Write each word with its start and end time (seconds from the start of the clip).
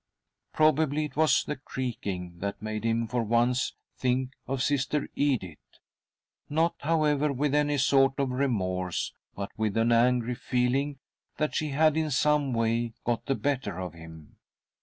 Probably 0.51 1.05
it 1.05 1.15
was 1.15 1.43
the 1.43 1.57
creaking 1.57 2.39
that 2.39 2.59
made 2.59 2.83
him, 2.83 3.07
for 3.07 3.21
once, 3.21 3.75
think 3.99 4.31
of 4.47 4.63
Sister 4.63 5.07
Edith— 5.13 5.59
not, 6.59 6.73
however, 6.79 7.31
with 7.31 7.53
any 7.53 7.77
sort 7.77 8.17
of 8.17 8.31
remorse, 8.31 9.13
but 9.35 9.51
with 9.57 9.77
an 9.77 9.91
angry 9.91 10.33
feeling 10.33 10.97
that 11.37 11.53
she 11.53 11.67
had, 11.69 11.95
in 11.95 12.09
some 12.09 12.51
way, 12.51 12.93
got 13.03 13.27
the 13.27 13.35
better 13.35 13.79
of 13.79 13.93
him. 13.93 14.37